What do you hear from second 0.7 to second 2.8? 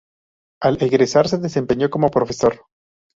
egresar se desempeñó como profesor.